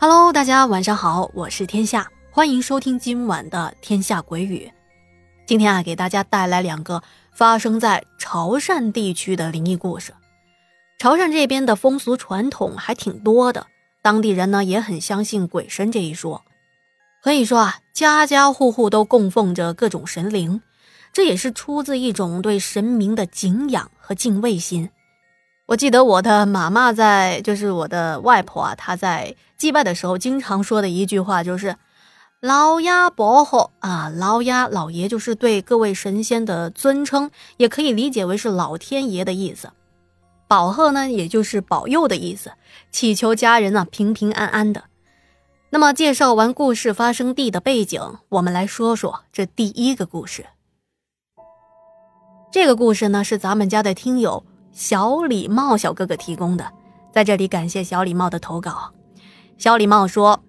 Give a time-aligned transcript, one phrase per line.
[0.00, 4.70] Hello，大家晚上好，我是天下，欢迎收听今晚的《天下鬼语》。
[5.44, 10.14] 今天啊，给大家带来两个发生在潮汕地区的灵异故事。
[11.00, 13.66] 潮汕这边的风俗传统还挺多的，
[14.00, 16.44] 当地人呢也很相信鬼神这一说。
[17.20, 20.62] 可以说啊，家家户户都供奉着各种神灵，
[21.12, 24.90] 这也是出自一种对神明的敬仰和敬畏心。
[25.66, 31.76] 我记得我的妈妈在，就是我的外婆啊，她在祭拜的时候经常说的一句话就是
[32.40, 39.70] “老鸭保护啊，老鸭老爷”，就是对各位神仙的尊称，也可以理解为是老天爷的意思。
[40.46, 42.52] 保贺呢，也就是保佑的意思，
[42.92, 44.84] 祈求家人呢平平安安的。
[45.70, 50.46] 那么，介绍完故事发生地的背景，我们来说说这第一个故事。
[52.52, 54.44] 这个故事呢，是咱们家的听友。
[54.70, 56.72] 小礼貌小哥哥提供的，
[57.12, 58.92] 在这里感谢小礼貌的投稿。
[59.58, 60.44] 小礼貌说：“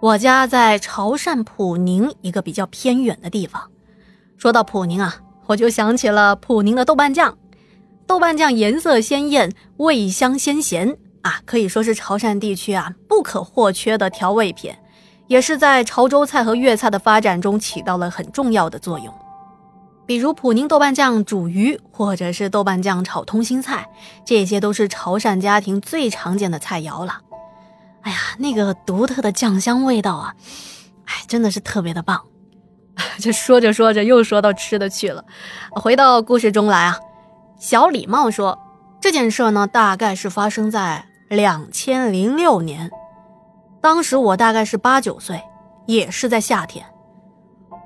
[0.00, 3.70] 我家在潮汕普宁一个比较偏远的地方。
[4.38, 7.36] 说到普宁啊，我就想起了普宁的豆瓣酱。
[8.06, 14.72] 豆瓣酱颜色鲜艳，味香鲜咸啊，可以说是潮汕地区啊不可或缺的调味品，
[15.26, 19.12] 也是在潮州菜和粤菜的发展中起到了很重要的作用。”
[20.06, 23.88] 比如普宁豆瓣酱煮鱼，或者是豆瓣酱炒通心菜，
[24.24, 27.20] 这些都是潮汕家庭最常见的菜肴了。
[28.02, 30.34] 哎呀，那个独特的酱香味道啊，
[31.06, 32.20] 哎，真的是特别的棒。
[33.18, 35.24] 这说着说着又说到吃的去了。
[35.70, 36.98] 回到故事中来啊，
[37.58, 38.58] 小礼貌说
[39.00, 42.90] 这件事呢，大概是发生在两千零六年，
[43.80, 45.42] 当时我大概是八九岁，
[45.86, 46.84] 也是在夏天。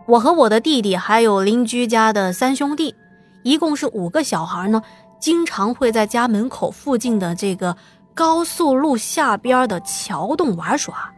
[0.08, 2.94] 我和我的弟弟还有邻居家的三兄弟，
[3.42, 4.82] 一共是五个小孩呢。
[5.18, 7.74] 经常会在家门口附近的这个
[8.16, 11.12] 高速路下边的桥洞玩耍。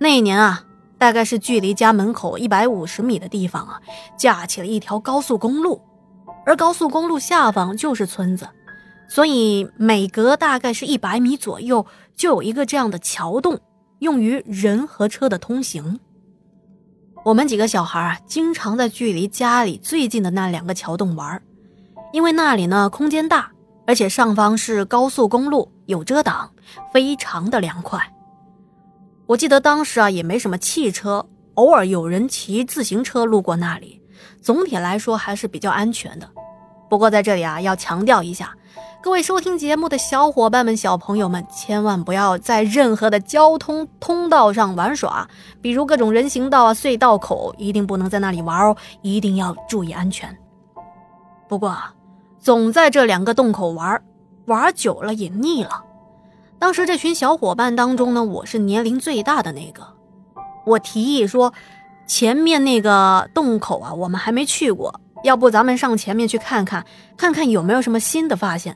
[0.00, 0.64] 那一年啊，
[0.98, 3.80] 大概是距离家门口一百五十米的地方啊，
[4.18, 5.80] 架起了一条高速公路，
[6.44, 8.48] 而高速公路下方就是村子，
[9.08, 13.60] 所以每隔大概是一百米左右就有一个这样的桥洞，
[14.00, 16.00] 用于人和车的通行。
[17.24, 21.40] 我们几个小孩啊，经常在距离家里最近的那两个桥洞玩，
[22.12, 23.52] 因为那里呢空间大，
[23.88, 26.50] 而且上方是高速公路，有遮挡，
[26.92, 28.12] 非常的凉快。
[29.24, 34.02] 我记得当时啊也没什么汽车，偶尔有人骑自行车路过那里，
[34.42, 36.28] 总体来说还是比较安全的。
[36.90, 38.54] 不过在这里啊要强调一下。
[39.00, 45.26] 各位收听节目的小伙伴们、小朋友们，千万不要在任何的交通通道上玩耍，
[45.62, 50.36] 比如各种人行道啊、隧道口，一定不能在那里玩哦，一定要注意安全。
[51.48, 51.74] 不过，
[52.48, 54.02] 总在这两个洞口玩，
[54.46, 55.84] 玩久了也腻了。
[56.58, 59.86] 当时这群小伙伴当中呢，我是年龄最大的那个。
[60.64, 61.52] 我提议说，
[62.06, 66.86] 前面那个洞口啊，我们还没去过，要不咱们上前面去看看，
[67.18, 68.74] 看看有没有什么新的发现。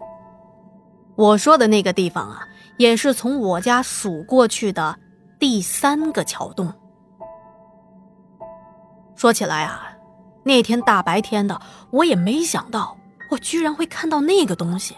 [1.14, 2.46] 我说的那个地方啊，
[2.76, 4.98] 也是从我家数过去的
[5.38, 6.70] 第三个桥洞。
[9.16, 9.92] 说起来啊，
[10.42, 11.58] 那天大白天的，
[11.90, 12.98] 我也没想到
[13.32, 14.94] 我居然会看到那个东西。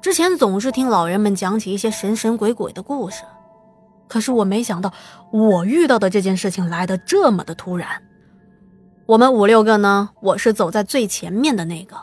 [0.00, 3.22] 之前总是听老人们讲起一些神神鬼鬼的故事，
[4.08, 4.92] 可是我没想到
[5.32, 7.88] 我遇到的这件事情来的这么的突然。
[9.06, 11.96] 我们五六个呢，我是走在最前面的那个。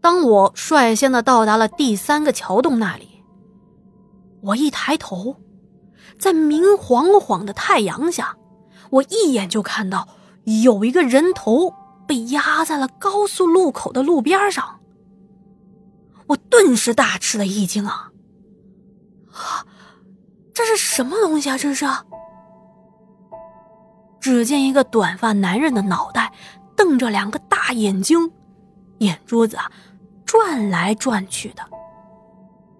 [0.00, 3.24] 当我率先的到达了第三个桥洞那里，
[4.42, 5.36] 我一抬头，
[6.20, 8.36] 在明晃晃的太阳下，
[8.90, 10.06] 我一眼就看到
[10.44, 11.74] 有一个人头
[12.08, 14.80] 被压在了高速路口的路边上。
[16.26, 18.10] 我顿时大吃了一惊啊！
[19.32, 19.64] 啊，
[20.52, 21.56] 这是什么东西啊？
[21.56, 21.86] 这是？
[24.20, 26.32] 只见一个短发男人的脑袋
[26.74, 28.32] 瞪着两个大眼睛，
[28.98, 29.70] 眼珠子啊。
[30.26, 31.62] 转来转去的，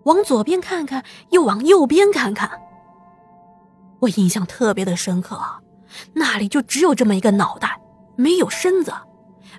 [0.04, 2.50] 往左边看看，又往右边看看。
[4.00, 5.40] 我印象特别的深刻，
[6.12, 7.80] 那里就只有这么一个脑袋，
[8.16, 8.92] 没有身子，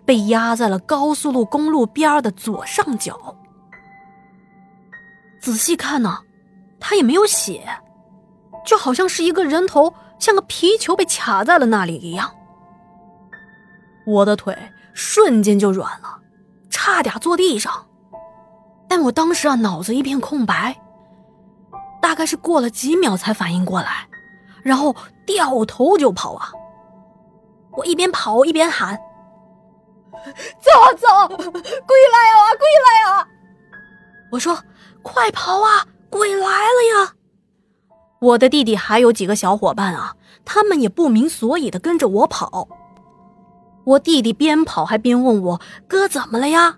[0.05, 3.35] 被压在了高速路公路边的左上角。
[5.41, 6.19] 仔细看呢，
[6.79, 7.67] 他也没有血，
[8.65, 12.31] 就好像是一个人头，像个皮球被卡在了那里一样。
[14.05, 14.57] 我的腿
[14.93, 16.17] 瞬间就软了。
[16.71, 17.87] 差点坐地上，
[18.87, 20.79] 但我当时啊脑子一片空白，
[22.01, 24.07] 大概是过了几秒才反应过来，
[24.63, 26.51] 然后掉头就跑啊！
[27.71, 28.97] 我一边跑一边喊
[30.59, 33.27] ：“走啊走，鬼来啊，鬼来啊！”
[34.31, 34.57] 我说
[35.01, 37.13] ：“快跑啊，鬼来了呀！”
[38.21, 42.67] 我的弟弟还有几个小伙伴啊，他们也不明所以的跟着我跑。
[43.85, 46.77] 我弟弟边跑还边问我：“哥，怎么了呀？”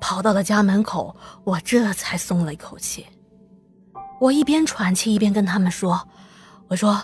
[0.00, 1.14] 跑到了家门口，
[1.44, 3.06] 我这才松了一口气。
[4.20, 6.08] 我一边喘气一边跟他们说
[6.68, 7.02] ：“我说，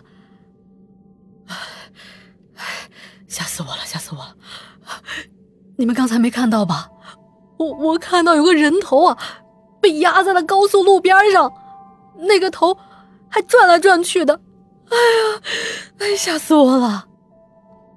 [3.30, 4.34] 吓死我了，吓死我了！
[5.78, 6.90] 你们刚才没看到吧？
[7.56, 9.16] 我我看到有个人头啊，
[9.80, 11.50] 被压在了高速路边上。”
[12.22, 12.76] 那个头
[13.30, 14.38] 还转来转去的，
[14.90, 15.40] 哎呀，
[16.00, 17.06] 哎，吓死我了！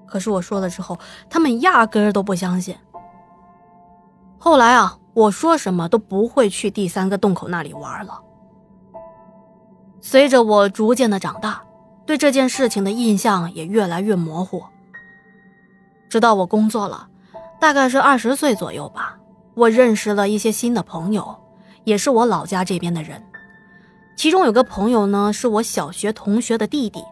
[0.08, 0.98] 可是我说了之后，
[1.30, 2.74] 他们压根儿都不相信。
[4.38, 8.22] 后来啊，我说什么都不会去第三个洞口那里玩了。
[10.00, 11.62] 随着我逐渐的长大，
[12.06, 14.64] 对这件事情的印象也越来越模糊。
[16.14, 17.08] 直到我工作了，
[17.60, 19.18] 大概是二十岁左右吧，
[19.56, 21.36] 我认识了一些新的朋友，
[21.86, 23.20] 也是我老家这边的人。
[24.16, 27.04] 其中有个朋友呢，是我小学同学的弟弟。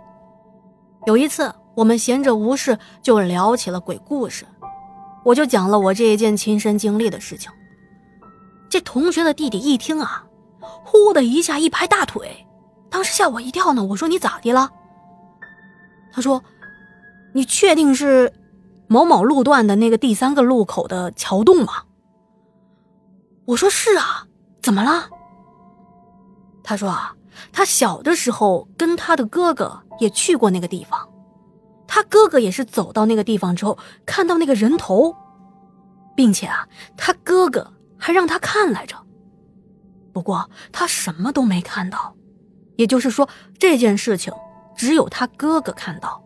[1.07, 4.45] 有一次，我们闲着无事，就聊起了鬼故事。
[5.24, 7.51] 我就讲了我这一件亲身经历的事情。
[8.69, 10.24] 这同学的弟弟一听啊，
[10.59, 12.45] 呼的一下一拍大腿，
[12.88, 13.83] 当时吓我一跳呢。
[13.83, 14.69] 我说你咋的了？
[16.13, 16.44] 他说
[17.33, 18.31] ：“你确定是
[18.91, 21.83] 某某路段的那个第三个路口的桥洞吗？”
[23.47, 24.27] 我说：“是啊，
[24.61, 25.07] 怎么了？”
[26.61, 27.15] 他说啊，
[27.53, 31.07] 他小的时候跟他的哥哥也去过那个地方，
[31.88, 35.15] 他哥哥也是走到那个地方之后看到那个人头，
[36.13, 36.67] 并且啊，
[36.97, 38.97] 他哥哥还让他看来着。
[40.11, 42.13] 不过他什么都没看到，
[42.75, 44.33] 也就是说这件事情
[44.75, 46.21] 只有他哥哥看到。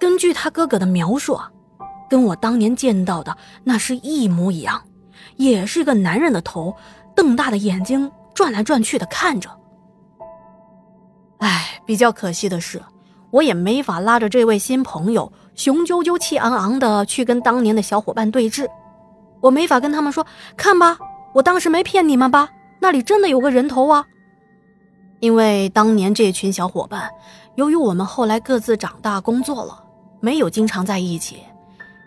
[0.00, 1.48] 根据他哥哥的描述啊，
[2.08, 4.82] 跟我当年见到的那是一模一样，
[5.36, 6.74] 也是个男人的头，
[7.14, 8.10] 瞪大的眼睛。
[8.32, 9.50] 转来转去的看着，
[11.40, 12.80] 哎，比较可惜的是，
[13.30, 18.66] 我也没法拉着这位新朋友雄赳赳气昂昂的去跟当年的小伙伴对峙，
[19.42, 20.26] 我没法跟他们说，
[20.56, 20.96] 看吧，
[21.34, 22.48] 我当时没骗你们吧，
[22.80, 24.06] 那里真的有个人头啊。
[25.18, 27.10] 因为当年这群小伙伴，
[27.56, 29.84] 由于我们后来各自长大工作了，
[30.20, 31.38] 没有经常在一起，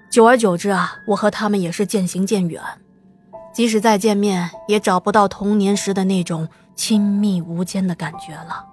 [0.10, 2.62] 久而久之啊，我和他们也是渐行渐远。
[3.51, 8.65] 即使再见面，也找不到童年时的那种亲密无间的感觉了。